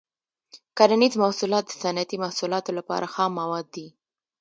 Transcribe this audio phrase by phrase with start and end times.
[0.77, 3.87] کرنیز محصولات د صنعتي محصولاتو لپاره خام مواد دي.